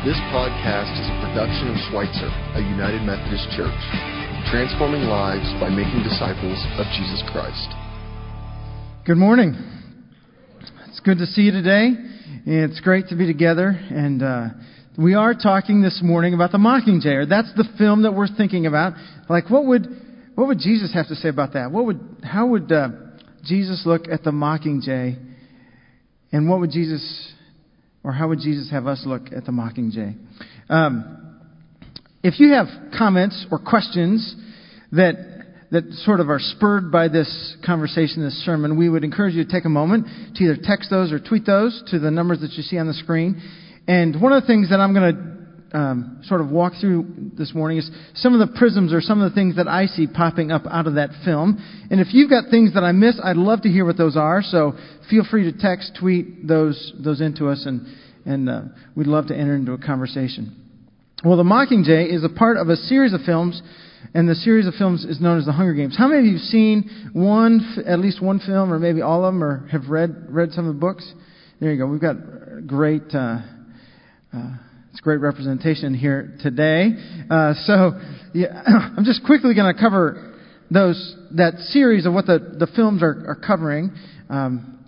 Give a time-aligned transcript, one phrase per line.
[0.00, 3.76] This podcast is a production of Schweitzer, a United Methodist Church,
[4.50, 7.68] transforming lives by making disciples of Jesus Christ.
[9.04, 9.52] Good morning.
[10.88, 11.90] It's good to see you today.
[12.46, 13.68] It's great to be together.
[13.68, 14.44] And uh,
[14.96, 18.64] we are talking this morning about the Mockingjay, or that's the film that we're thinking
[18.64, 18.94] about.
[19.28, 19.86] Like, what would
[20.34, 21.70] what would Jesus have to say about that?
[21.70, 22.88] What would how would uh,
[23.44, 25.22] Jesus look at the Mockingjay?
[26.32, 27.34] And what would Jesus
[28.02, 30.16] or how would Jesus have us look at the Mockingjay?
[30.68, 31.38] Um,
[32.22, 32.66] if you have
[32.96, 34.34] comments or questions
[34.92, 35.30] that
[35.70, 39.50] that sort of are spurred by this conversation, this sermon, we would encourage you to
[39.50, 42.62] take a moment to either text those or tweet those to the numbers that you
[42.62, 43.40] see on the screen.
[43.86, 45.29] And one of the things that I'm going to
[45.72, 49.30] um, sort of walk through this morning is some of the prisms or some of
[49.30, 51.58] the things that I see popping up out of that film.
[51.90, 54.42] And if you've got things that I miss, I'd love to hear what those are.
[54.42, 54.72] So
[55.08, 57.86] feel free to text, tweet those those into us, and
[58.26, 58.62] and uh,
[58.96, 60.56] we'd love to enter into a conversation.
[61.24, 63.60] Well, The Mockingjay is a part of a series of films
[64.14, 65.96] and the series of films is known as the Hunger Games.
[65.96, 69.34] How many of you have seen one, at least one film, or maybe all of
[69.34, 71.10] them, or have read read some of the books?
[71.60, 71.86] There you go.
[71.86, 72.16] We've got
[72.66, 73.14] great.
[73.14, 73.38] Uh,
[74.34, 74.56] uh,
[74.90, 76.90] it's great representation here today.
[77.30, 77.92] Uh, so,
[78.34, 78.62] yeah,
[78.96, 80.36] I'm just quickly going to cover
[80.70, 83.92] those that series of what the, the films are, are covering.
[84.28, 84.84] Um,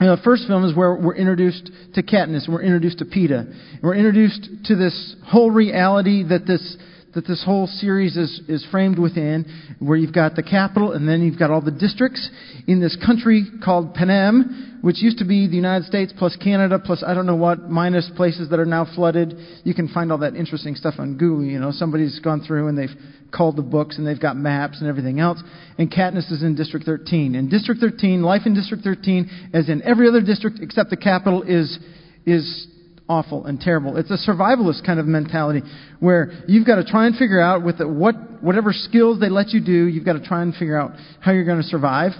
[0.00, 3.04] you know, the first film is where we're introduced to Katniss, and we're introduced to
[3.04, 6.76] Peeta, and we're introduced to this whole reality that this
[7.14, 9.46] that this whole series is, is framed within,
[9.78, 12.28] where you've got the capital and then you've got all the districts
[12.66, 17.02] in this country called Panem, which used to be the United States plus Canada plus
[17.06, 19.34] I don't know what, minus places that are now flooded.
[19.64, 21.44] You can find all that interesting stuff on Google.
[21.44, 22.96] You know, somebody's gone through and they've
[23.32, 25.42] called the books and they've got maps and everything else.
[25.78, 27.34] And Katniss is in District 13.
[27.34, 31.42] In District 13, life in District 13, as in every other district except the capital,
[31.42, 31.78] is
[32.26, 32.68] is
[33.08, 33.96] awful and terrible.
[33.96, 35.62] It's a survivalist kind of mentality
[36.00, 39.60] where you've got to try and figure out with what whatever skills they let you
[39.60, 42.12] do, you've got to try and figure out how you're going to survive.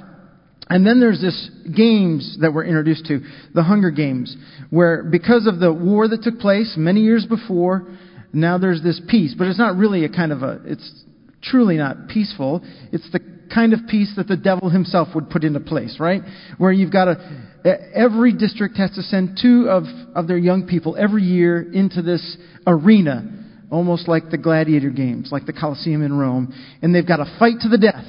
[0.69, 3.21] And then there's this games that we're introduced to,
[3.55, 4.35] the Hunger Games,
[4.71, 7.87] where because of the war that took place many years before,
[8.33, 11.05] now there's this peace, but it's not really a kind of a it's
[11.43, 12.63] truly not peaceful.
[12.93, 13.21] It's the
[13.53, 16.23] kind of peace that the devil himself would put into place, right?
[16.57, 20.97] Where you've got to every district has to send two of, of their young people
[20.97, 22.37] every year into this
[22.67, 26.53] arena, almost like the gladiator games, like the Colosseum in Rome,
[26.83, 28.05] and they've got to fight to the death.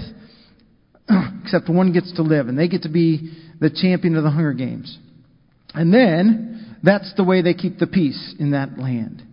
[1.44, 4.54] Except one gets to live, and they get to be the champion of the Hunger
[4.54, 4.98] Games.
[5.74, 9.24] And then, that's the way they keep the peace in that land.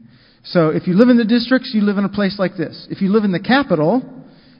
[0.44, 2.86] So if you live in the districts, you live in a place like this.
[2.90, 4.02] If you live in the capital,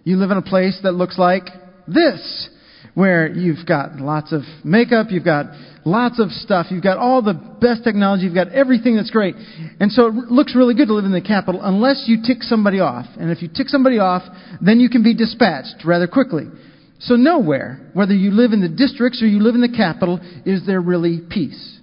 [0.05, 1.45] you live in a place that looks like
[1.87, 2.49] this
[2.95, 5.47] where you've got lots of makeup, you've got
[5.85, 9.35] lots of stuff, you've got all the best technology, you've got everything that's great.
[9.81, 12.81] And so it looks really good to live in the capital unless you tick somebody
[12.81, 13.07] off.
[13.19, 14.23] And if you tick somebody off,
[14.61, 16.45] then you can be dispatched rather quickly.
[17.01, 20.65] So nowhere, whether you live in the districts or you live in the capital, is
[20.67, 21.81] there really peace.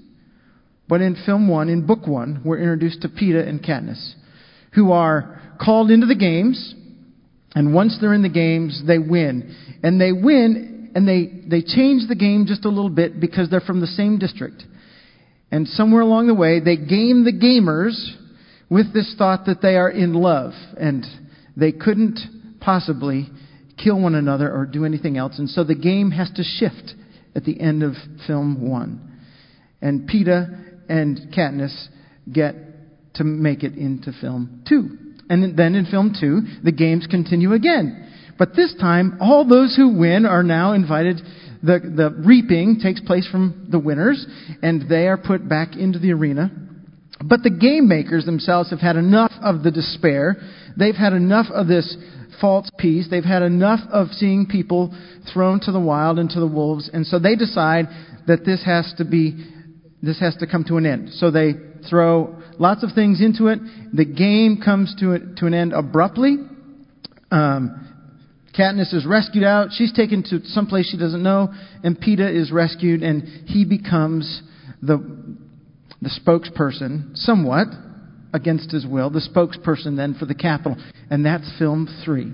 [0.87, 4.13] But in film one, in book one, we're introduced to Peeta and Katniss,
[4.73, 6.73] who are called into the games,
[7.53, 9.55] and once they're in the games, they win.
[9.83, 13.59] And they win and they, they change the game just a little bit because they're
[13.61, 14.63] from the same district.
[15.51, 18.15] And somewhere along the way, they game the gamers
[18.69, 20.53] with this thought that they are in love.
[20.77, 21.05] And
[21.55, 22.19] they couldn't
[22.61, 23.29] possibly
[23.81, 25.39] kill one another or do anything else.
[25.39, 26.93] And so the game has to shift
[27.35, 27.93] at the end of
[28.27, 29.19] film one.
[29.81, 31.87] And Peeta and Katniss
[32.31, 32.55] get
[33.15, 34.97] to make it into film two.
[35.29, 38.07] And then in film two, the games continue again.
[38.39, 41.21] But this time, all those who win are now invited.
[41.61, 44.25] The, the reaping takes place from the winners,
[44.63, 46.49] and they are put back into the arena.
[47.21, 50.37] But the game makers themselves have had enough of the despair.
[50.77, 51.97] They've had enough of this
[52.39, 53.07] false peace.
[53.11, 54.97] They've had enough of seeing people
[55.33, 56.89] thrown to the wild and to the wolves.
[56.93, 57.87] And so they decide
[58.27, 59.35] that this has to be,
[60.01, 61.09] this has to come to an end.
[61.15, 61.55] So they
[61.89, 63.59] throw lots of things into it.
[63.91, 66.37] The game comes to, to an end abruptly.
[67.31, 67.88] Um,
[68.57, 69.69] Katniss is rescued out.
[69.71, 71.53] She's taken to some place she doesn't know,
[71.83, 74.41] and Peeta is rescued, and he becomes
[74.81, 74.97] the,
[76.01, 77.67] the spokesperson, somewhat
[78.33, 80.77] against his will, the spokesperson then for the capital.
[81.09, 82.31] And that's film three.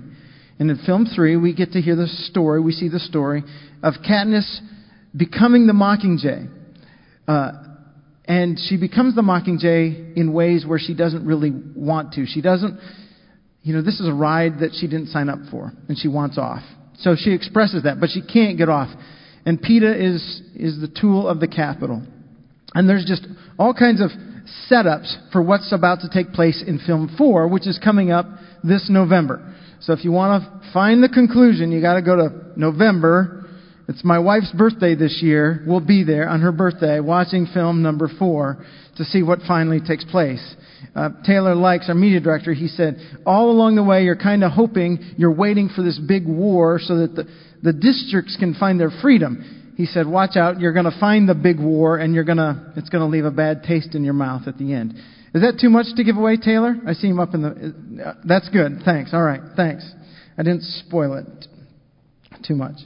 [0.58, 3.42] And in film three, we get to hear the story, we see the story
[3.82, 4.60] of Katniss
[5.14, 6.50] becoming the Mockingjay.
[7.28, 7.52] Uh,
[8.26, 12.26] and she becomes the Mockingjay in ways where she doesn't really want to.
[12.26, 12.78] She doesn't
[13.66, 16.38] you know, this is a ride that she didn't sign up for, and she wants
[16.38, 16.62] off.
[16.98, 18.96] So she expresses that, but she can't get off.
[19.44, 20.22] And Peeta is,
[20.54, 22.00] is the tool of the capital.
[22.74, 23.26] And there's just
[23.58, 24.10] all kinds of
[24.70, 28.26] setups for what's about to take place in film four, which is coming up
[28.62, 29.56] this November.
[29.80, 33.48] So if you want to find the conclusion, you got to go to November.
[33.88, 35.64] It's my wife's birthday this year.
[35.66, 38.64] We'll be there on her birthday watching film number four
[38.96, 40.56] to see what finally takes place.
[40.94, 42.96] Uh, Taylor Likes, our media director, he said,
[43.26, 46.98] all along the way, you're kind of hoping you're waiting for this big war so
[46.98, 47.24] that the,
[47.62, 49.74] the districts can find their freedom.
[49.76, 52.72] He said, watch out, you're going to find the big war and you're going to,
[52.76, 54.94] it's going to leave a bad taste in your mouth at the end.
[55.34, 56.74] Is that too much to give away, Taylor?
[56.86, 58.80] I see him up in the, uh, that's good.
[58.86, 59.12] Thanks.
[59.12, 59.42] All right.
[59.54, 59.86] Thanks.
[60.38, 61.26] I didn't spoil it
[62.46, 62.76] too much.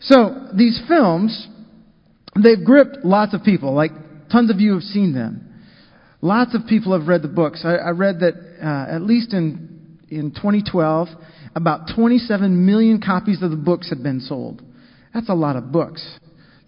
[0.00, 1.46] So, these films,
[2.42, 3.72] they've gripped lots of people.
[3.72, 3.92] Like,
[4.34, 5.64] tons of you have seen them.
[6.20, 7.62] Lots of people have read the books.
[7.64, 11.08] I, I read that uh, at least in, in 2012,
[11.54, 14.60] about 27 million copies of the books had been sold.
[15.12, 16.18] That's a lot of books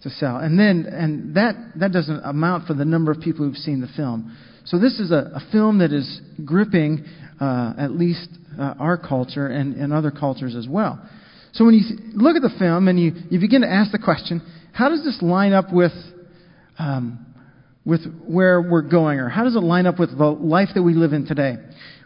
[0.03, 0.37] to sell.
[0.37, 3.89] And then, and that, that doesn't amount for the number of people who've seen the
[3.97, 4.37] film.
[4.63, 7.03] So this is a, a film that is gripping
[7.41, 11.05] uh, at least uh, our culture and, and other cultures as well.
[11.51, 11.81] So when you
[12.13, 14.41] look at the film and you, you begin to ask the question,
[14.71, 15.91] how does this line up with
[16.79, 17.26] um,
[17.87, 20.93] with where we're going, or how does it line up with the life that we
[20.93, 21.55] live in today?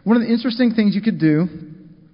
[0.04, 1.48] One of the interesting things you could do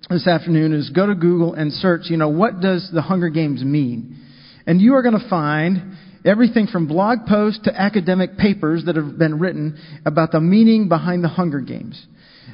[0.09, 3.63] this afternoon is go to Google and search, you know, what does the Hunger Games
[3.63, 4.25] mean?
[4.67, 9.19] And you are going to find everything from blog posts to academic papers that have
[9.19, 12.07] been written about the meaning behind the Hunger Games.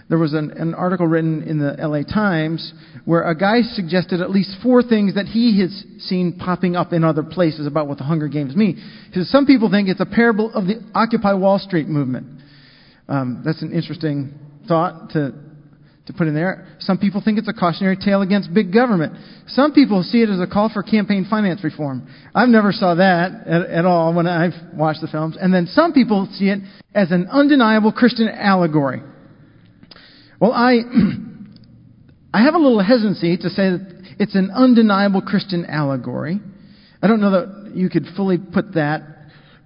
[0.08, 2.74] There was an, an, article written in the LA Times
[3.06, 7.04] where a guy suggested at least four things that he has seen popping up in
[7.04, 8.76] other places about what the Hunger Games mean.
[9.12, 12.26] He says some people think it's a parable of the Occupy Wall Street movement.
[13.08, 14.34] Um, that's an interesting
[14.68, 15.32] thought to
[16.06, 16.66] to put in there.
[16.80, 19.14] Some people think it's a cautionary tale against big government.
[19.48, 22.06] Some people see it as a call for campaign finance reform.
[22.34, 25.38] I've never saw that at, at all when I've watched the films.
[25.40, 26.58] And then some people see it
[26.94, 29.02] as an undeniable Christian allegory.
[30.40, 30.78] Well, I,
[32.34, 36.40] I have a little hesitancy to say that it's an undeniable Christian allegory.
[37.02, 39.02] I don't know that you could fully put that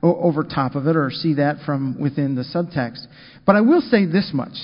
[0.03, 3.05] over top of it or see that from within the subtext.
[3.44, 4.55] But I will say this much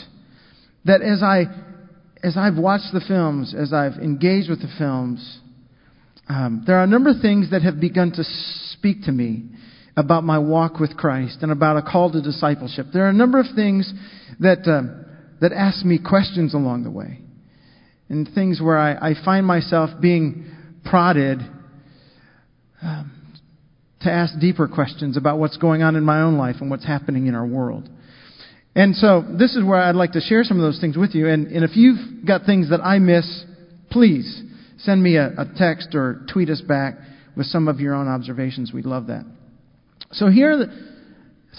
[0.85, 1.45] that as I
[2.23, 5.41] as I've watched the films, as I've engaged with the films,
[6.27, 8.25] um, there are a number of things that have begun to
[8.73, 9.45] speak to me
[9.97, 12.87] about my walk with Christ and about a call to discipleship.
[12.93, 13.93] There are a number of things
[14.41, 15.04] that uh,
[15.45, 17.19] that ask me questions along the way.
[18.09, 20.47] And things where I, I find myself being
[20.87, 21.39] prodded
[22.81, 23.37] um,
[24.01, 27.27] to ask deeper questions about what's going on in my own life and what's happening
[27.27, 27.87] in our world.
[28.75, 31.29] And so this is where I'd like to share some of those things with you.
[31.29, 33.45] And, and if you've got things that I miss,
[33.91, 34.43] please
[34.79, 36.95] send me a, a text or tweet us back
[37.37, 38.73] with some of your own observations.
[38.73, 39.27] We'd love that.
[40.13, 40.95] So here are the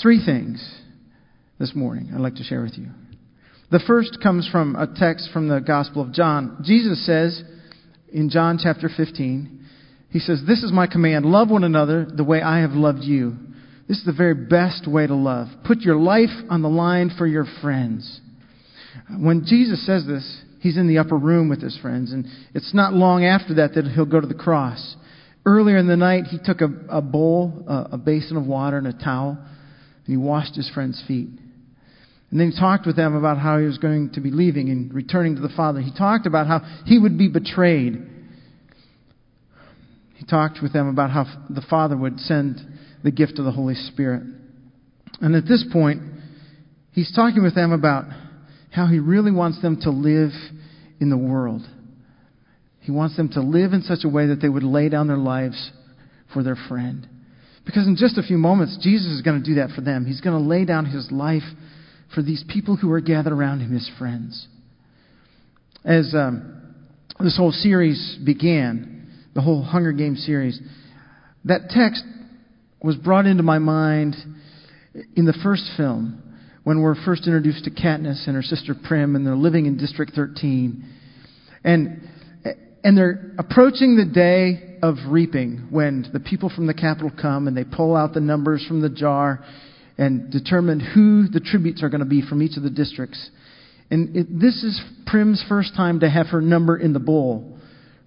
[0.01, 0.81] three things
[1.59, 2.87] this morning I'd like to share with you.
[3.75, 6.61] The first comes from a text from the Gospel of John.
[6.63, 7.43] Jesus says
[8.07, 9.65] in John chapter 15,
[10.11, 13.35] He says, This is my command love one another the way I have loved you.
[13.89, 15.49] This is the very best way to love.
[15.65, 18.21] Put your life on the line for your friends.
[19.09, 22.93] When Jesus says this, he's in the upper room with his friends, and it's not
[22.93, 24.95] long after that that he'll go to the cross.
[25.45, 28.87] Earlier in the night, he took a, a bowl, a, a basin of water, and
[28.87, 31.27] a towel, and he washed his friends' feet.
[32.35, 34.93] And then he talked with them about how he was going to be leaving and
[34.93, 35.79] returning to the Father.
[35.79, 37.93] He talked about how he would be betrayed.
[40.15, 42.59] He talked with them about how the Father would send
[43.05, 44.23] the gift of the Holy Spirit.
[45.21, 46.01] And at this point,
[46.91, 48.03] he's talking with them about
[48.69, 50.31] how he really wants them to live
[50.99, 51.61] in the world.
[52.81, 55.15] He wants them to live in such a way that they would lay down their
[55.15, 55.71] lives
[56.33, 57.07] for their friend.
[57.65, 60.05] Because in just a few moments, Jesus is going to do that for them.
[60.05, 61.43] He's going to lay down his life
[62.13, 64.47] for these people who are gathered around him, his friends.
[65.83, 66.75] As um,
[67.19, 70.59] this whole series began, the whole Hunger Games series,
[71.45, 72.03] that text
[72.81, 74.15] was brought into my mind
[75.15, 76.21] in the first film
[76.63, 80.11] when we're first introduced to Katniss and her sister Prim, and they're living in District
[80.13, 80.83] 13.
[81.63, 82.01] And,
[82.83, 87.55] and they're approaching the day of reaping when the people from the capital come and
[87.55, 89.43] they pull out the numbers from the jar
[89.97, 93.29] and determine who the tributes are going to be from each of the districts.
[93.89, 97.57] And it, this is Prim's first time to have her number in the bowl.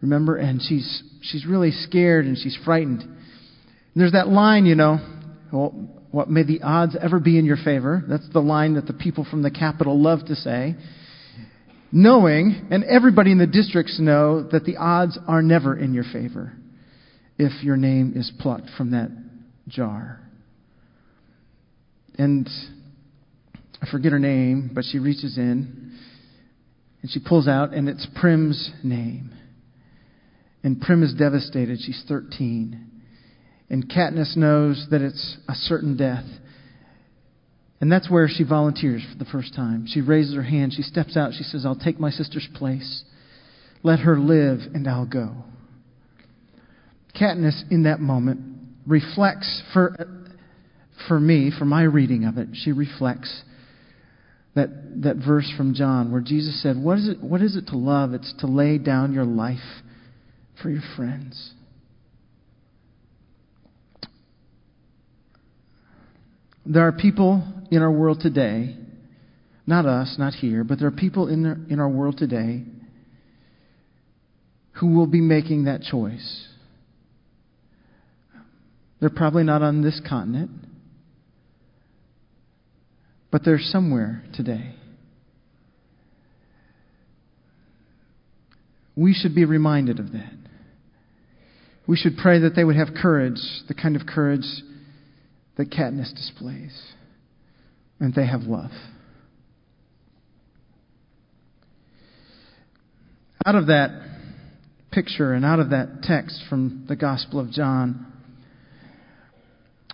[0.02, 0.36] Remember?
[0.36, 3.02] And she's, she's really scared and she's frightened.
[3.02, 3.16] And
[3.94, 4.98] there's that line, you know,
[5.52, 5.72] well,
[6.10, 8.02] what may the odds ever be in your favor?
[8.08, 10.74] That's the line that the people from the capital love to say.
[11.90, 16.52] Knowing, and everybody in the districts know, that the odds are never in your favor
[17.38, 19.10] if your name is plucked from that
[19.68, 20.20] jar.
[22.18, 22.48] And
[23.80, 25.96] I forget her name, but she reaches in
[27.00, 29.32] and she pulls out, and it's Prim's name.
[30.64, 31.78] And Prim is devastated.
[31.80, 32.90] She's 13.
[33.70, 36.24] And Katniss knows that it's a certain death.
[37.80, 39.86] And that's where she volunteers for the first time.
[39.86, 40.72] She raises her hand.
[40.74, 41.34] She steps out.
[41.34, 43.04] She says, I'll take my sister's place.
[43.84, 45.36] Let her live, and I'll go.
[47.18, 48.40] Katniss, in that moment,
[48.86, 49.94] reflects for,
[51.06, 53.42] for me, for my reading of it, she reflects
[54.54, 57.76] that, that verse from John where Jesus said, what is, it, what is it to
[57.76, 58.14] love?
[58.14, 59.58] It's to lay down your life
[60.60, 61.52] for your friends.
[66.66, 68.76] There are people in our world today,
[69.66, 72.64] not us, not here, but there are people in, in our world today
[74.72, 76.46] who will be making that choice.
[79.00, 80.50] They're probably not on this continent,
[83.30, 84.74] but they're somewhere today.
[88.96, 90.32] We should be reminded of that.
[91.86, 94.46] We should pray that they would have courage, the kind of courage
[95.56, 96.76] that Katniss displays,
[98.00, 98.70] and they have love.
[103.46, 103.90] Out of that
[104.90, 108.12] picture and out of that text from the Gospel of John,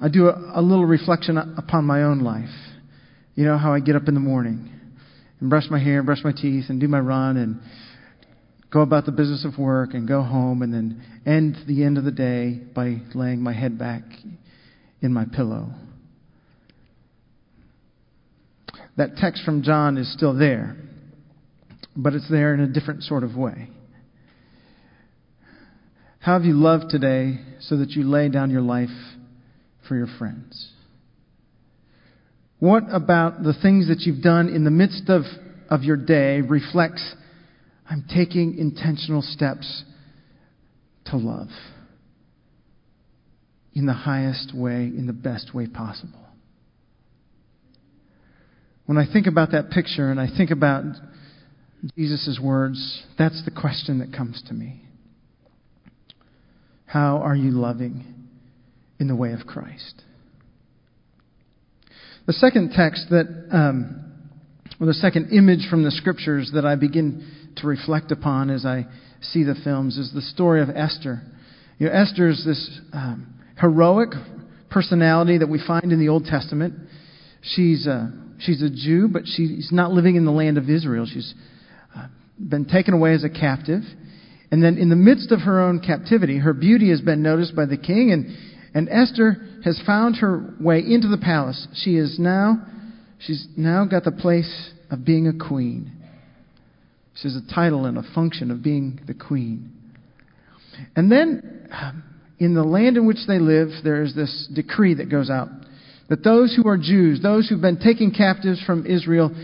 [0.00, 2.48] I do a, a little reflection upon my own life.
[3.34, 4.70] You know how I get up in the morning
[5.40, 7.60] and brush my hair, and brush my teeth, and do my run, and
[8.72, 12.04] go about the business of work, and go home, and then end the end of
[12.04, 14.02] the day by laying my head back
[15.00, 15.70] in my pillow.
[18.96, 20.76] That text from John is still there,
[21.96, 23.68] but it's there in a different sort of way.
[26.20, 28.88] How have you loved today so that you lay down your life
[29.86, 30.73] for your friends?
[32.58, 35.22] What about the things that you've done in the midst of,
[35.68, 37.14] of your day reflects,
[37.88, 39.84] I'm taking intentional steps
[41.06, 41.48] to love
[43.74, 46.20] in the highest way, in the best way possible?
[48.86, 50.84] When I think about that picture and I think about
[51.96, 54.82] Jesus' words, that's the question that comes to me.
[56.86, 58.28] How are you loving
[59.00, 60.02] in the way of Christ?
[62.26, 64.12] The second text that, um,
[64.80, 68.86] or the second image from the scriptures that I begin to reflect upon as I
[69.20, 71.22] see the films is the story of Esther.
[71.78, 74.10] You know, Esther is this um, heroic
[74.70, 76.74] personality that we find in the Old Testament.
[77.42, 81.06] She's a, she's a Jew, but she's not living in the land of Israel.
[81.06, 81.34] She's
[81.94, 82.06] uh,
[82.38, 83.82] been taken away as a captive.
[84.50, 87.66] And then in the midst of her own captivity, her beauty has been noticed by
[87.66, 88.34] the king, and,
[88.74, 91.66] and Esther has found her way into the palace.
[91.74, 92.66] She is now,
[93.18, 95.90] she's now got the place of being a queen.
[97.16, 99.72] She has a title and a function of being the queen.
[100.96, 101.68] And then,
[102.38, 105.48] in the land in which they live, there is this decree that goes out
[106.10, 109.34] that those who are Jews, those who've been taken captives from Israel,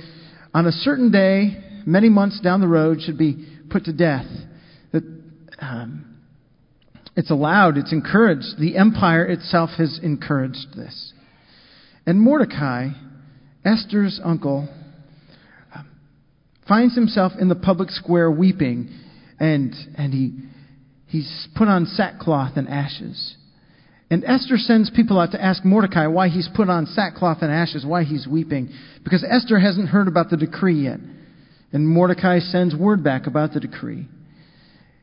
[0.52, 4.26] on a certain day, many months down the road, should be put to death
[5.60, 6.09] um,
[7.16, 8.58] it's allowed, it's encouraged.
[8.58, 11.12] The empire itself has encouraged this.
[12.06, 12.88] And Mordecai,
[13.64, 14.68] Esther's uncle,
[15.74, 15.90] um,
[16.68, 18.88] finds himself in the public square weeping,
[19.38, 20.38] and, and he,
[21.06, 23.36] he's put on sackcloth and ashes.
[24.10, 27.84] And Esther sends people out to ask Mordecai why he's put on sackcloth and ashes,
[27.86, 28.70] why he's weeping,
[29.04, 30.98] because Esther hasn't heard about the decree yet.
[31.72, 34.08] And Mordecai sends word back about the decree.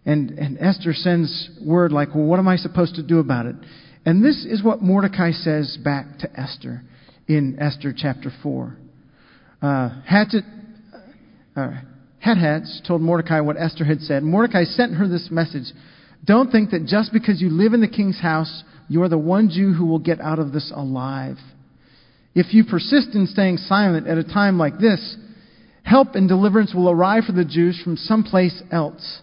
[0.08, 3.58] And, and Esther sends word like, well, what am I supposed to do about it?
[4.06, 6.82] And this is what Mordecai says back to Esther
[7.28, 8.78] in Esther chapter 4.
[9.62, 10.44] Uh, Hathach,
[11.58, 14.24] uh, told Mordecai what Esther had said.
[14.24, 15.74] Mordecai sent her this message.
[16.24, 19.50] Don't think that just because you live in the king's house, you are the one
[19.50, 21.36] Jew who will get out of this alive.
[22.34, 25.18] If you persist in staying silent at a time like this,
[25.84, 29.22] help and deliverance will arrive for the Jews from someplace else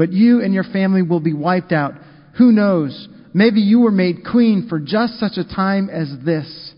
[0.00, 1.92] but you and your family will be wiped out.
[2.38, 3.06] Who knows?
[3.34, 6.72] Maybe you were made queen for just such a time as this.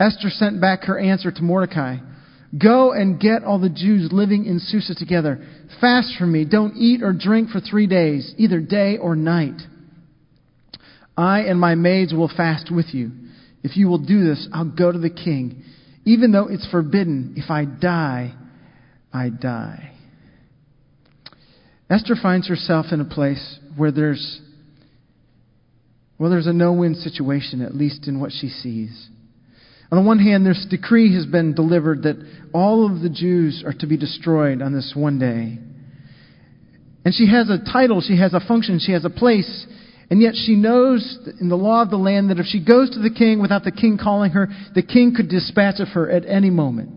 [0.00, 1.98] Esther sent back her answer to Mordecai.
[2.60, 5.46] Go and get all the Jews living in Susa together.
[5.80, 6.44] Fast for me.
[6.44, 9.62] Don't eat or drink for three days, either day or night.
[11.16, 13.12] I and my maids will fast with you.
[13.62, 15.62] If you will do this, I'll go to the king.
[16.04, 18.34] Even though it's forbidden, if I die,
[19.12, 19.92] I die.
[21.90, 24.40] Esther finds herself in a place where there's
[26.18, 29.08] well, there's a no-win situation, at least in what she sees.
[29.92, 32.16] On the one hand, this decree has been delivered that
[32.52, 35.58] all of the Jews are to be destroyed on this one day.
[37.04, 39.66] And she has a title, she has a function, she has a place,
[40.10, 42.98] and yet she knows in the law of the land that if she goes to
[42.98, 46.50] the king without the king calling her, the king could dispatch of her at any
[46.50, 46.90] moment.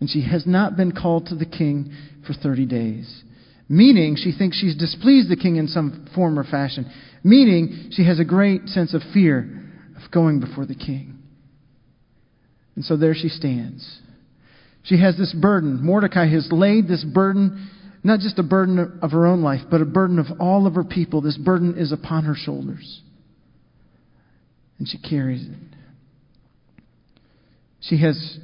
[0.00, 1.92] And she has not been called to the king
[2.26, 3.22] for 30 days.
[3.68, 6.90] Meaning, she thinks she's displeased the king in some form or fashion.
[7.24, 9.64] Meaning, she has a great sense of fear
[9.96, 11.18] of going before the king.
[12.76, 14.00] And so there she stands.
[14.84, 15.82] She has this burden.
[15.82, 17.70] Mordecai has laid this burden,
[18.04, 20.84] not just a burden of her own life, but a burden of all of her
[20.84, 21.20] people.
[21.20, 23.00] This burden is upon her shoulders.
[24.78, 25.76] And she carries it.
[27.80, 28.38] She has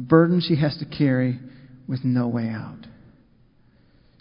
[0.00, 1.38] a burden she has to carry
[1.86, 2.86] with no way out.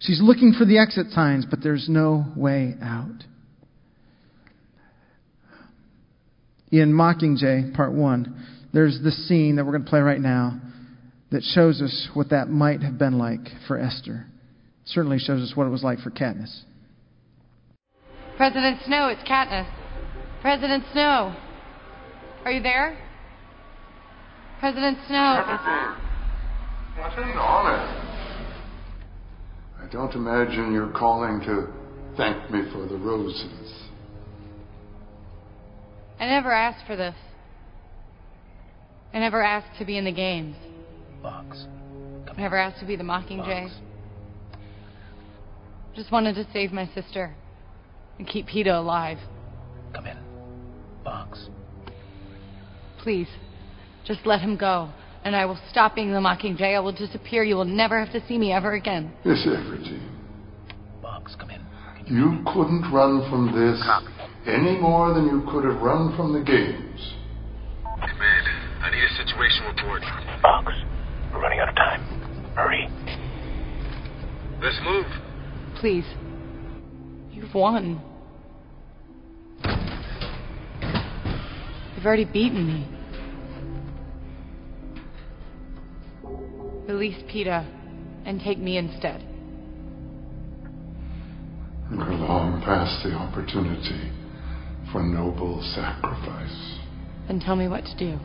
[0.02, 3.24] She's looking for the exit signs, but there's no way out.
[6.70, 10.60] In Mockingjay, part one, there's the scene that we're going to play right now
[11.32, 14.28] that shows us what that might have been like for Esther.
[14.84, 16.64] It certainly shows us what it was like for Katniss.
[18.36, 19.70] President Snow, it's Katniss.
[20.42, 21.36] President Snow,
[22.44, 23.09] are you there?
[24.60, 25.44] President Snow.
[26.98, 28.06] What an honor.
[29.82, 31.68] I don't imagine you're calling to
[32.18, 33.74] thank me for the roses.
[36.20, 37.16] I never asked for this.
[39.14, 40.58] I never asked to be in the games.
[41.24, 41.66] Box.
[42.30, 43.70] I never asked to be the Mockingjay.
[43.70, 44.60] Box.
[45.96, 47.34] Just wanted to save my sister
[48.18, 49.20] and keep Peeta alive.
[49.94, 50.18] Come in.
[51.06, 51.48] Box.
[53.02, 53.28] Please,
[54.10, 54.90] just let him go,
[55.24, 56.76] and I will stop being the Mockingjay.
[56.76, 57.44] I will disappear.
[57.44, 59.14] You will never have to see me ever again.
[59.24, 60.02] Yes, Everty,
[61.00, 61.62] Box, come in.
[62.08, 63.80] you couldn't run from this
[64.48, 67.14] any more than you could have run from the games.
[67.86, 68.44] Man,
[68.82, 70.02] I need a situation report.
[70.42, 70.74] Box.
[71.32, 72.02] We're running out of time.
[72.56, 72.90] Hurry.
[74.64, 75.06] Let's move.
[75.80, 76.06] Please.
[77.32, 78.02] You've won.
[81.96, 82.99] You've already beaten me.
[86.90, 87.70] Release Peeta
[88.26, 89.22] and take me instead.
[91.92, 94.10] We're long past the opportunity
[94.92, 96.80] for noble sacrifice.
[97.28, 98.18] Then tell me what to do.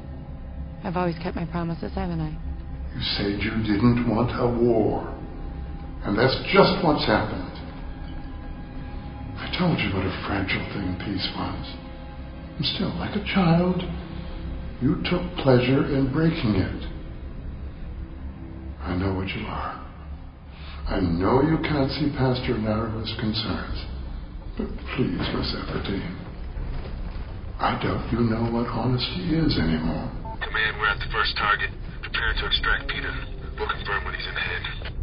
[0.83, 2.33] I've always kept my promises, haven't I?
[2.97, 5.13] You said you didn't want a war.
[6.09, 7.53] And that's just what's happened.
[9.45, 11.77] I told you what a fragile thing peace was.
[12.57, 13.85] And still, like a child,
[14.81, 16.94] you took pleasure in breaking it.
[18.85, 19.81] I know what you are.
[20.87, 23.85] I know you can't see past your narrowest concerns.
[24.59, 26.15] But please, Miss Everdeen,
[27.59, 30.13] I doubt you know what honesty is anymore.
[30.45, 31.71] Command, we're at the first target.
[32.03, 33.11] Preparing to extract Peeta.
[33.59, 34.95] We'll confirm when he's in hand.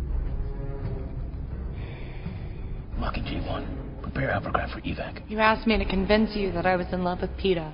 [3.00, 4.00] Mockingjay 1.
[4.04, 5.28] Prepare Alphacraft for evac.
[5.28, 7.74] You asked me to convince you that I was in love with Peeta.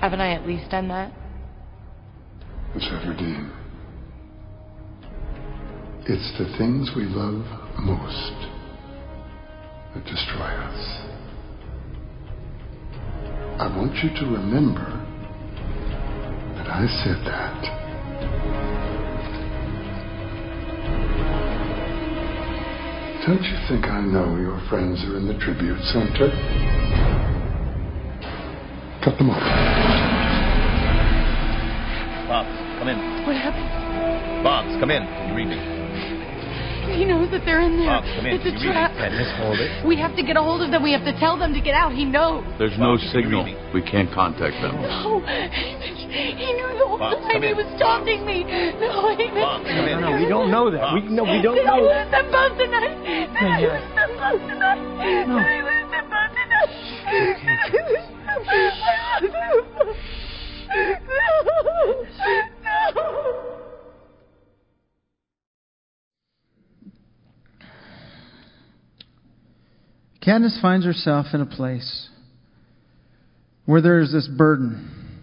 [0.00, 1.12] Haven't I at least done that?
[2.74, 3.52] Miss Everdeen,
[6.06, 7.40] it's the things we love
[7.80, 8.36] most
[9.94, 11.04] that destroy us.
[13.56, 14.84] I want you to remember
[16.56, 17.56] that I said that.
[23.26, 26.28] Don't you think I know your friends are in the tribute center?
[29.02, 29.40] Cut them off.
[32.28, 33.24] Box, come in.
[33.24, 34.44] What happened?
[34.44, 35.00] Box, come in.
[35.00, 35.73] Can you read me?
[36.94, 37.90] He knows that they're in there.
[37.90, 38.34] Box, come in.
[38.38, 38.90] It's a Can you read trap.
[38.94, 38.98] me?
[39.02, 39.70] Katniss, hold it.
[39.86, 40.82] We have to get a hold of them.
[40.82, 41.92] We have to tell them to get out.
[41.92, 42.44] He knows.
[42.58, 43.72] There's no Box, can you signal.
[43.74, 44.78] We can't contact them.
[44.80, 45.18] No,
[46.14, 47.56] he knew the whole Box, time he in.
[47.58, 48.44] was taunting me.
[48.78, 50.00] No, he Box, come in.
[50.00, 50.94] No, we don't know that.
[50.94, 51.90] We no, we don't Did I know.
[51.90, 52.94] lose them both tonight?
[53.02, 53.74] Did I yeah.
[53.74, 54.82] lose them both tonight?
[55.26, 55.36] No.
[55.42, 56.70] Did I lose them both tonight?
[70.26, 72.08] Katniss finds herself in a place
[73.66, 75.20] where there is this burden,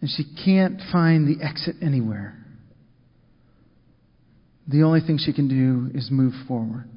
[0.00, 2.36] and she can't find the exit anywhere.
[4.68, 6.88] The only thing she can do is move forward.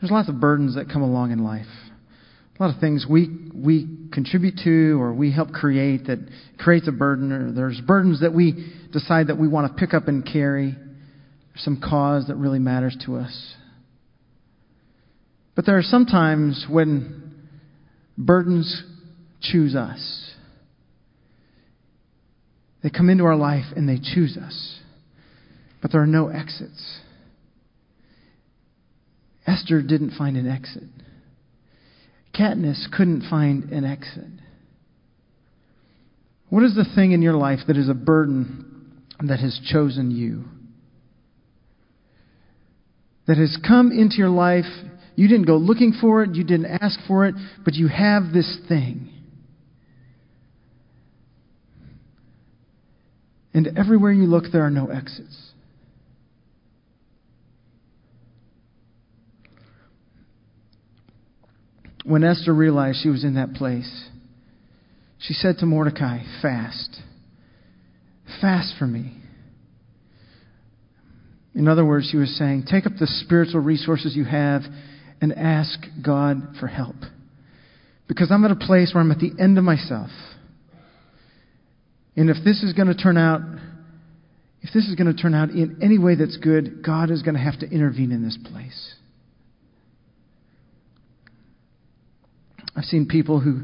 [0.00, 1.66] There's lots of burdens that come along in life.
[2.58, 6.18] A lot of things we we contribute to or we help create that
[6.58, 10.06] creates a burden, or there's burdens that we decide that we want to pick up
[10.08, 10.76] and carry
[11.58, 13.54] some cause that really matters to us.
[15.54, 17.48] But there are some times when
[18.16, 18.84] Burdens
[19.40, 20.32] choose us.
[22.82, 24.80] They come into our life and they choose us.
[25.82, 27.00] But there are no exits.
[29.46, 30.84] Esther didn't find an exit.
[32.38, 34.30] Katniss couldn't find an exit.
[36.50, 40.44] What is the thing in your life that is a burden that has chosen you?
[43.28, 44.64] That has come into your life.
[45.14, 48.58] You didn't go looking for it, you didn't ask for it, but you have this
[48.68, 49.12] thing.
[53.52, 55.52] And everywhere you look, there are no exits.
[62.04, 64.08] When Esther realized she was in that place,
[65.18, 67.02] she said to Mordecai, Fast.
[68.40, 69.16] Fast for me.
[71.58, 74.62] In other words, she was saying, Take up the spiritual resources you have
[75.20, 76.94] and ask God for help.
[78.06, 80.10] Because I'm at a place where I'm at the end of myself.
[82.16, 83.40] And if this is going to turn out,
[84.62, 87.34] if this is going to turn out in any way that's good, God is going
[87.34, 88.94] to have to intervene in this place.
[92.76, 93.62] I've seen people who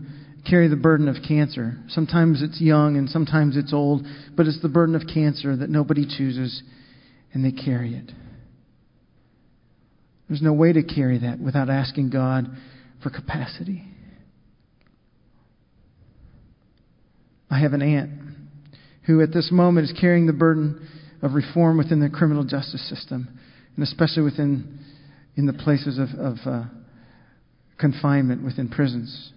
[0.48, 1.78] carry the burden of cancer.
[1.88, 4.04] Sometimes it's young and sometimes it's old,
[4.36, 6.60] but it's the burden of cancer that nobody chooses
[7.34, 8.10] and they carry it.
[10.28, 12.46] There's no way to carry that without asking God
[13.02, 13.84] for capacity.
[17.50, 18.10] I have an aunt
[19.06, 20.88] who, at this moment, is carrying the burden
[21.20, 23.38] of reform within the criminal justice system,
[23.76, 24.78] and especially within
[25.36, 26.64] in the places of, of uh,
[27.78, 29.32] confinement within prisons.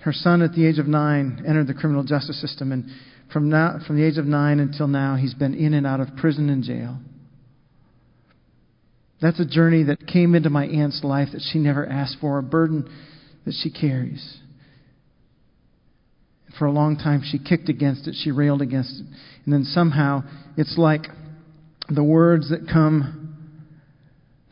[0.00, 2.86] Her son, at the age of nine, entered the criminal justice system, and
[3.32, 6.08] from, now, from the age of nine until now, he's been in and out of
[6.16, 6.98] prison and jail.
[9.20, 12.42] That's a journey that came into my aunt's life that she never asked for, a
[12.42, 12.88] burden
[13.44, 14.38] that she carries.
[16.58, 19.06] For a long time, she kicked against it, she railed against it.
[19.44, 20.22] And then somehow,
[20.56, 21.06] it's like
[21.88, 23.26] the words that come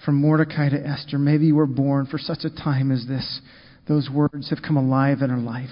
[0.05, 3.41] from Mordecai to Esther maybe you were born for such a time as this
[3.89, 5.69] those words have come alive in her life.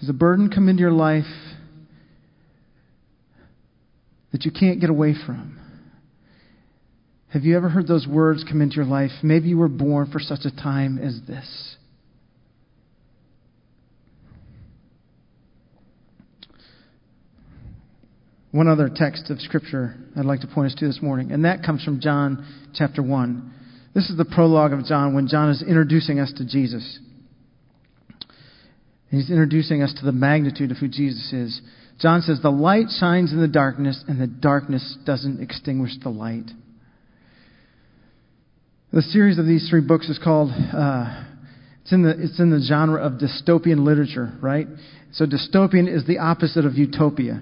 [0.00, 1.24] Has a burden come into your life
[4.32, 5.58] that you can't get away from?
[7.28, 9.10] Have you ever heard those words come into your life?
[9.22, 11.76] Maybe you were born for such a time as this.
[18.52, 21.62] One other text of Scripture I'd like to point us to this morning, and that
[21.62, 23.52] comes from John chapter 1.
[23.94, 26.98] This is the prologue of John when John is introducing us to Jesus.
[29.10, 31.60] He's introducing us to the magnitude of who Jesus is.
[32.00, 36.50] John says, The light shines in the darkness, and the darkness doesn't extinguish the light.
[38.92, 41.24] The series of these three books is called, uh,
[41.82, 44.66] it's, in the, it's in the genre of dystopian literature, right?
[45.12, 47.40] So dystopian is the opposite of utopia.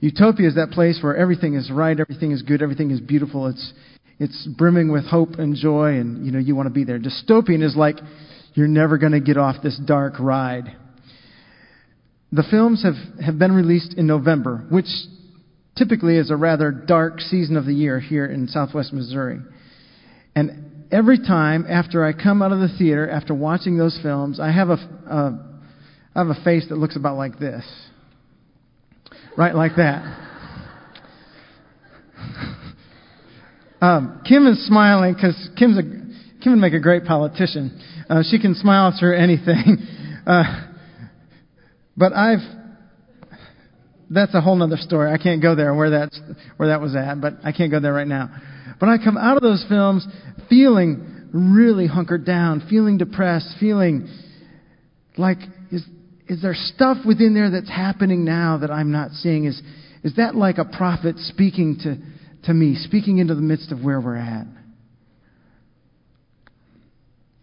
[0.00, 3.46] Utopia is that place where everything is right, everything is good, everything is beautiful.
[3.46, 3.72] It's,
[4.18, 6.98] it's brimming with hope and joy, and you know you want to be there.
[6.98, 7.96] Dystopian is like
[8.54, 10.76] you're never going to get off this dark ride.
[12.32, 14.86] The films have, have been released in November, which
[15.76, 19.38] typically is a rather dark season of the year here in southwest Missouri.
[20.34, 24.50] And every time after I come out of the theater, after watching those films, I
[24.50, 24.74] have a,
[25.10, 25.58] a,
[26.14, 27.64] I have a face that looks about like this.
[29.36, 30.28] Right like that.
[33.82, 35.82] Um, Kim is smiling because Kim's a,
[36.40, 37.82] Kim would make a great politician.
[38.08, 39.78] Uh, she can smile through anything.
[40.24, 40.71] Uh,
[41.96, 42.40] but I've,
[44.10, 45.10] that's a whole other story.
[45.10, 46.18] I can't go there where that's,
[46.56, 48.30] where that was at, but I can't go there right now.
[48.80, 50.06] But I come out of those films
[50.48, 54.08] feeling really hunkered down, feeling depressed, feeling
[55.16, 55.38] like,
[55.70, 55.84] is,
[56.28, 59.44] is there stuff within there that's happening now that I'm not seeing?
[59.44, 59.60] Is,
[60.02, 61.96] is that like a prophet speaking to,
[62.46, 64.46] to me, speaking into the midst of where we're at.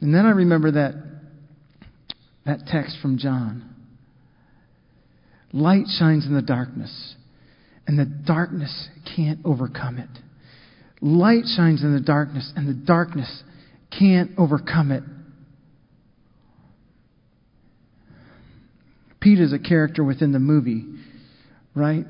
[0.01, 0.93] And then I remember that,
[2.45, 3.75] that text from John.
[5.51, 7.15] Light shines in the darkness,
[7.87, 10.09] and the darkness can't overcome it.
[11.01, 13.43] Light shines in the darkness, and the darkness
[13.97, 15.03] can't overcome it.
[19.19, 20.85] Pete is a character within the movie,
[21.75, 22.05] right?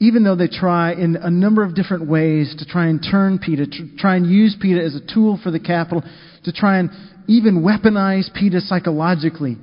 [0.00, 3.70] even though they try in a number of different ways to try and turn Peeta,
[3.70, 6.02] to try and use Peeta as a tool for the capital,
[6.44, 6.90] to try and
[7.28, 9.58] even weaponize Peeta psychologically,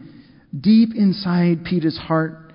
[0.57, 2.46] deep inside Peeta's heart,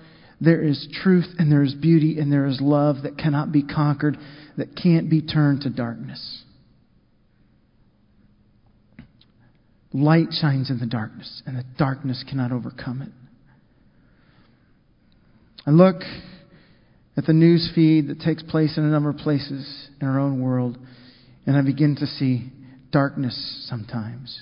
[0.43, 4.17] there is truth and there is beauty and there is love that cannot be conquered,
[4.57, 6.43] that can't be turned to darkness.
[9.93, 13.09] Light shines in the darkness, and the darkness cannot overcome it.
[15.65, 16.01] I look
[17.15, 20.41] at the news feed that takes place in a number of places in our own
[20.41, 20.77] world,
[21.45, 22.51] and I begin to see
[22.91, 24.41] darkness sometimes.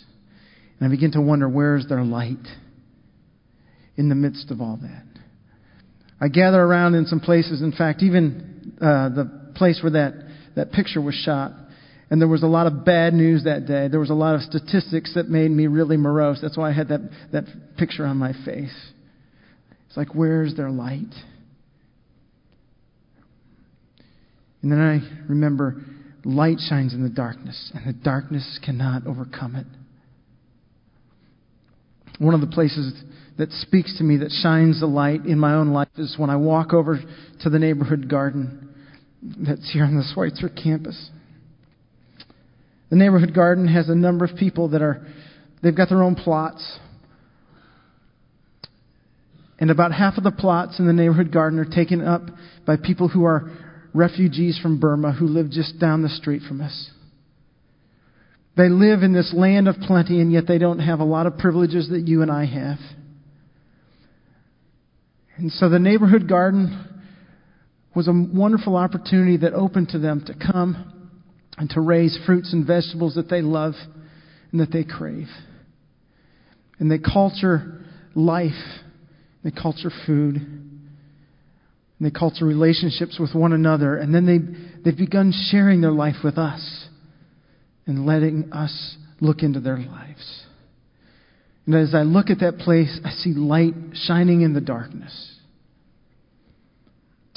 [0.79, 2.47] And I begin to wonder where is their light
[3.97, 5.11] in the midst of all that?
[6.21, 10.13] I gather around in some places, in fact, even uh, the place where that,
[10.55, 11.51] that picture was shot,
[12.12, 13.88] and there was a lot of bad news that day.
[13.88, 16.39] There was a lot of statistics that made me really morose.
[16.39, 17.45] That's why I had that, that
[17.77, 18.75] picture on my face.
[19.88, 21.13] It's like, where's their light?
[24.62, 25.81] And then I remember
[26.23, 29.65] light shines in the darkness, and the darkness cannot overcome it.
[32.19, 32.93] One of the places
[33.38, 36.36] that speaks to me, that shines a light in my own life, is when I
[36.36, 37.00] walk over
[37.41, 38.69] to the neighborhood garden
[39.21, 41.10] that's here on the Schweitzer campus.
[42.89, 45.06] The neighborhood garden has a number of people that are,
[45.63, 46.80] they've got their own plots.
[49.60, 52.24] And about half of the plots in the neighborhood garden are taken up
[52.65, 53.50] by people who are
[53.93, 56.89] refugees from Burma who live just down the street from us.
[58.62, 61.39] They live in this land of plenty, and yet they don't have a lot of
[61.39, 62.78] privileges that you and I have.
[65.36, 66.88] And so the neighborhood garden
[67.95, 71.10] was a wonderful opportunity that opened to them to come
[71.58, 73.74] and to raise fruits and vegetables that they love
[74.52, 75.30] and that they crave.
[76.78, 78.52] And they culture life,
[79.43, 80.82] they culture food, and
[82.00, 83.97] they culture relationships with one another.
[83.97, 86.89] And then they, they've begun sharing their life with us
[87.86, 90.46] and letting us look into their lives.
[91.65, 95.39] And as I look at that place, I see light shining in the darkness.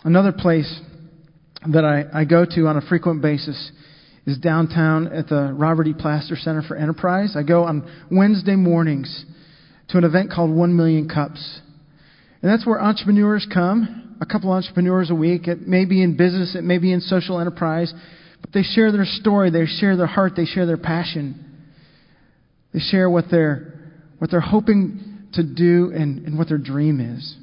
[0.02, 0.80] Another place
[1.72, 3.72] that I, I go to on a frequent basis
[4.26, 5.94] is downtown at the Robert E.
[5.98, 7.36] Plaster Center for Enterprise.
[7.36, 9.24] I go on Wednesday mornings
[9.88, 11.60] to an event called One Million Cups.
[12.42, 15.46] And that's where entrepreneurs come, a couple entrepreneurs a week.
[15.48, 17.92] It may be in business, it may be in social enterprise,
[18.44, 21.62] but they share their story, they share their heart, they share their passion.
[22.74, 23.72] They share what they're,
[24.18, 27.36] what they're hoping to do and, and what their dream is.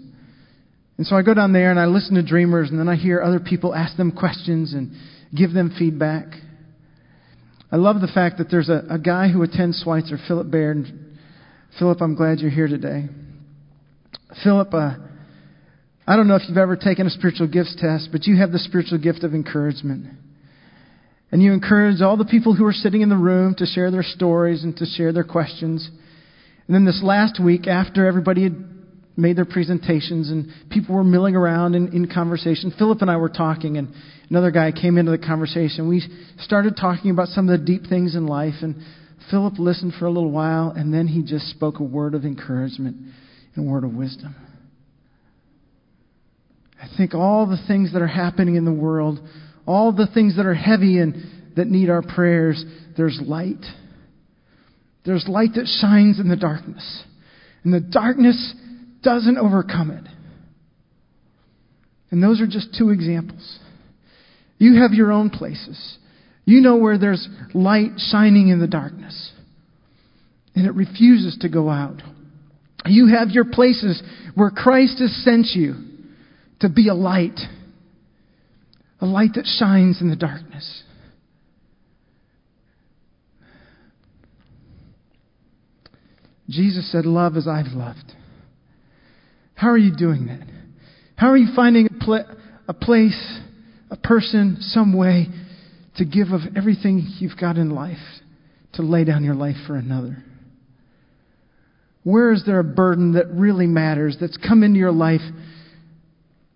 [1.00, 3.20] And so I go down there and I listen to dreamers, and then I hear
[3.20, 4.92] other people ask them questions and
[5.36, 6.28] give them feedback.
[7.72, 10.86] I love the fact that there's a, a guy who attends Schweitzer, Philip Baird.
[11.80, 13.06] Philip, I'm glad you're here today.
[14.44, 14.94] Philip, uh,
[16.06, 18.60] I don't know if you've ever taken a spiritual gifts test, but you have the
[18.60, 20.21] spiritual gift of encouragement.
[21.32, 24.04] And you encourage all the people who are sitting in the room to share their
[24.04, 25.90] stories and to share their questions.
[26.68, 28.56] And then this last week, after everybody had
[29.16, 33.30] made their presentations and people were milling around in, in conversation, Philip and I were
[33.30, 33.94] talking, and
[34.30, 35.88] another guy came into the conversation.
[35.88, 36.04] We
[36.40, 38.76] started talking about some of the deep things in life, and
[39.30, 42.98] Philip listened for a little while, and then he just spoke a word of encouragement
[43.56, 44.36] and a word of wisdom.
[46.82, 49.20] I think all the things that are happening in the world,
[49.72, 51.16] all the things that are heavy and
[51.56, 52.64] that need our prayers,
[52.98, 53.64] there's light.
[55.06, 57.04] There's light that shines in the darkness.
[57.64, 58.54] And the darkness
[59.02, 60.04] doesn't overcome it.
[62.12, 63.60] And those are just two examples.
[64.58, 65.98] You have your own places.
[66.46, 69.32] You know where there's light shining in the darkness.
[70.56, 72.02] And it refuses to go out.
[72.86, 74.02] You have your places
[74.36, 75.76] where Christ has sent you
[76.60, 77.40] to be a light.
[79.02, 80.84] A light that shines in the darkness.
[86.50, 88.14] Jesus said, Love as I've loved.
[89.56, 90.48] How are you doing that?
[91.16, 92.26] How are you finding a, pl-
[92.68, 93.40] a place
[93.90, 95.28] a person some way
[95.98, 97.98] to give of everything you've got in life,
[98.74, 100.24] to lay down your life for another?
[102.04, 105.22] Where is there a burden that really matters, that's come into your life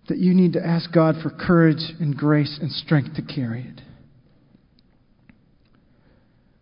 [0.08, 3.82] that you need to ask God for courage and grace and strength to carry it?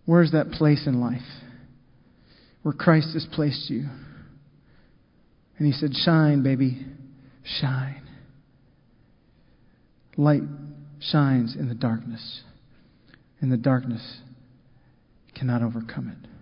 [0.06, 1.22] Where's that place in life
[2.62, 3.88] where Christ has placed you?
[5.58, 6.86] And he said, Shine, baby,
[7.62, 8.02] shine.
[10.18, 10.44] Light
[11.00, 12.42] shines in the darkness,
[13.42, 14.20] and the darkness
[15.36, 16.33] cannot overcome it.